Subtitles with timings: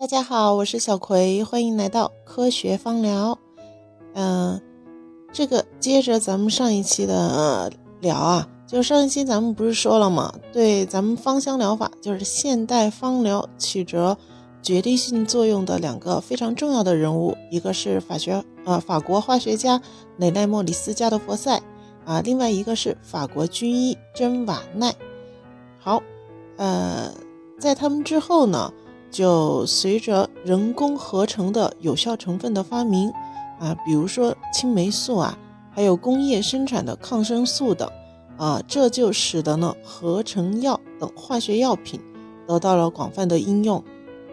[0.00, 3.38] 大家好，我是小葵，欢迎来到科学芳疗。
[4.14, 4.58] 嗯，
[5.30, 10.32] 这个接着咱们上一期的聊啊，就上一期咱们不是说了吗？
[10.54, 14.16] 对咱们芳香疗法，就是现代芳疗起着
[14.62, 19.82] 决定性作用的两个非常重要的人物，一个是法学呃法国化学家
[20.16, 21.60] 雷奈莫里斯加德佛塞
[22.06, 24.94] 啊，另外一个是法国军医珍瓦奈。
[25.78, 26.02] 好，
[26.56, 27.12] 呃，
[27.58, 28.72] 在他们之后呢？
[29.10, 33.12] 就随着人工合成的有效成分的发明
[33.58, 35.36] 啊，比如说青霉素啊，
[35.70, 37.90] 还有工业生产的抗生素等
[38.36, 42.00] 啊，这就使得呢合成药等化学药品
[42.46, 43.82] 得到了广泛的应用，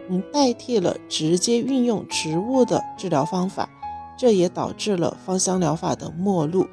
[0.08, 3.68] 嗯，代替了直接运用植物的治疗方法，
[4.16, 6.66] 这也导致了芳香疗法的没落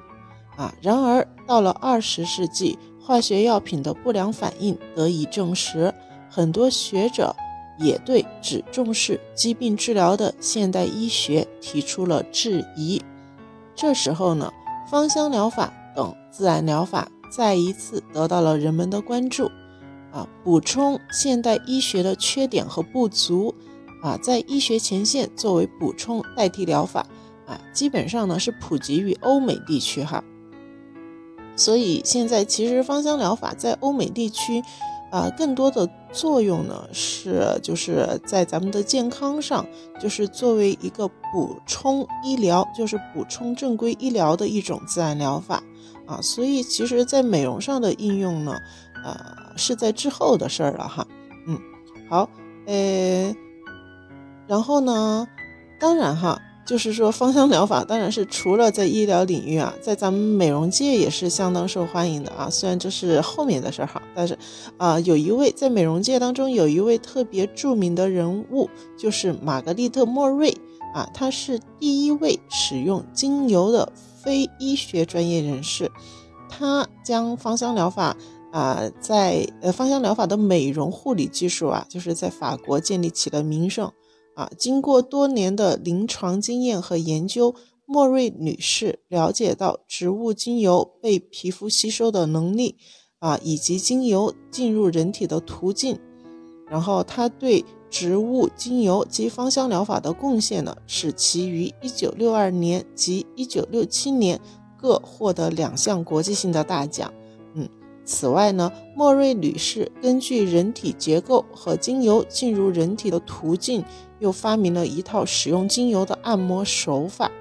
[0.55, 0.74] 啊。
[0.80, 5.94] 然而到了二十世纪，化学药品的不良反应得以证实，
[6.30, 7.35] 很多学者。
[7.77, 13.01] 也对只重视疾病治疗的现代医学提出了质疑。
[13.76, 14.51] 这时候呢，
[14.90, 19.51] 芳香疗法等自然疗法再一次得到了人们的关注。
[20.12, 23.54] 啊，补充现代医学的缺点和不足。
[24.01, 27.05] 啊，在医学前线作为补充代替疗法。
[27.45, 30.23] 啊，基本上呢是普及于欧美地区哈。
[31.57, 34.63] 所以现在其实芳香疗法在欧美地区。
[35.12, 39.66] 啊，更多的作用呢是就是在咱们的健康上，
[39.99, 45.62] 就是作为一个补充医疗，就是补充正规医疗的一种自然疗法
[46.07, 46.22] 啊。
[46.22, 48.57] 所以其实，在美容上的应用呢，
[49.04, 49.18] 呃，
[49.57, 51.05] 是在之后的事儿了哈。
[51.48, 51.60] 嗯，
[52.10, 52.29] 好，
[52.66, 53.35] 呃，
[54.48, 55.27] 然后呢，
[55.79, 56.41] 当然哈。
[56.66, 62.49] 就是说，芳香疗法当然是除了在医疗领域啊，在咱们美容界也是相当受欢迎的啊。
[62.49, 64.35] 虽然这是后面的事儿哈，但是
[64.78, 70.57] 啊，有一位在美容界当中有一位特别著名的人物，就是玛格丽特·莫瑞
[70.96, 73.91] 啊，他是第一位使用精油的
[74.24, 75.91] 非医学专业人士，
[76.50, 78.18] 他将芳香疗法
[78.51, 83.91] 啊，在呃芳香疗法的美容护理技术啊，就是在法国建立起了名声。
[84.35, 92.75] 啊，经过多年的临床经验和研究，莫瑞女士了解到植物精油被皮肤吸收的能力，
[93.19, 95.97] 啊，以及精油进入人体的途径。
[96.68, 104.41] 然后，她对植物精油及芳香疗法的贡献呢，使其于1962年及1967年
[104.78, 107.13] 各获得两项国际性的大奖。
[107.53, 107.69] 嗯，
[108.03, 113.85] 此外呢，莫瑞女士根据人体结构和精油进入人体的途径。
[114.19, 117.31] 又发明了一套使用精油的按摩手法。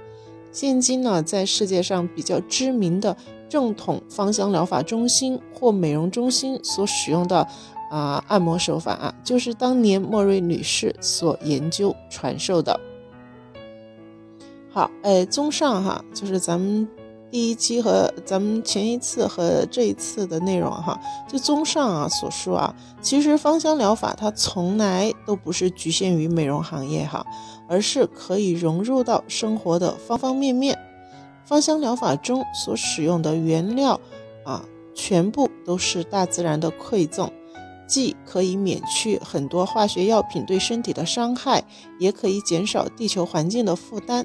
[0.53, 3.17] 现今呢，在世界上比较知名的
[3.49, 7.47] 正统芳香疗法中心或美容中心所使用的
[7.91, 12.79] 啊按摩手法啊，就是当年莫瑞女士所研究传授的。
[14.71, 16.89] 好，哎，综上哈，就是咱们。
[17.35, 20.97] 第一期和咱们前一次和这一次的内容哈，
[21.29, 22.73] 就综上啊所说啊，
[23.03, 27.27] 其实芳香疗法它从来都不是局限于美容行业哈，
[27.69, 30.79] 而是可以融入到生活的方方面面。
[31.45, 34.01] 芳香疗法中所使用的原料
[34.45, 34.65] 啊，
[34.95, 37.29] 全部都是大自然的馈赠，
[37.89, 41.65] 既可以免去很多化学药品对身体的伤害，
[41.99, 44.25] 也可以减少地球环境的负担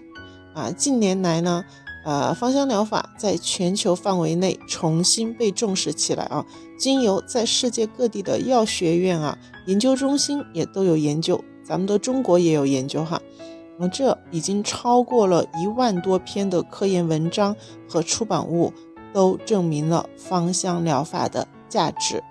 [0.54, 0.70] 啊。
[0.70, 1.66] 近年来呢。
[2.06, 6.46] 呃，芳香疗法在全球范围内重新被重视起来啊！
[6.78, 13.22] 精油在世界各地的药学院啊、研究中心也都有研究，咱们的中国也有研究哈。
[13.78, 17.56] 那这已经超过了一万多篇的科研文章
[17.88, 18.74] 和出版物，
[19.14, 22.24] 都证明了芳香疗法的价值。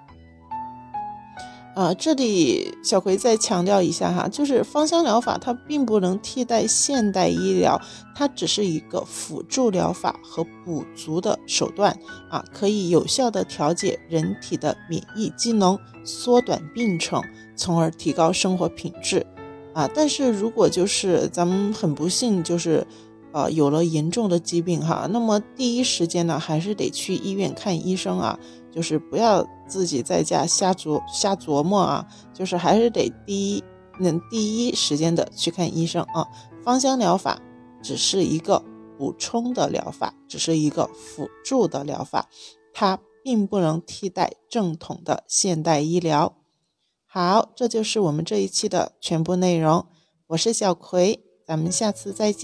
[1.79, 7.81] 啊，这里小葵再强调一下哈，就是芳香疗法它并不能替代现代医疗，
[8.17, 11.97] 它只是一个辅助疗法和补足的手段
[12.29, 17.23] 啊，可以有效的调节人体的免疫机能，缩短病程，
[17.55, 19.25] 从而提高生活品质
[19.73, 19.89] 啊。
[19.95, 22.85] 但是如果就是咱们很不幸就是
[23.33, 28.39] 呃有了严重的疾病哈，那么第一时间呢还是得去医院看医生啊。
[28.71, 33.65] 就是不要自己在家瞎琢瞎琢磨啊，就是还是得第一
[33.99, 36.29] 能第一时间的去看医生啊。
[36.63, 37.41] 芳香疗法
[37.83, 38.63] 只是一个
[38.97, 42.29] 补充的疗法，只是一个辅助的疗法，
[42.73, 46.37] 它并不能替代正统的现代医疗。
[47.07, 49.87] 好，这就是我们这一期的全部内容。
[50.29, 52.37] 我是小葵，咱们下次再见。